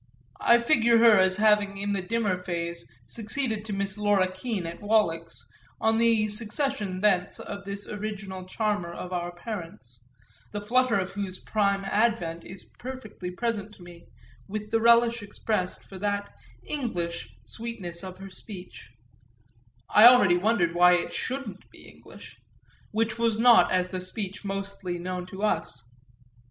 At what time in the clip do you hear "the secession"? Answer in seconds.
5.99-7.01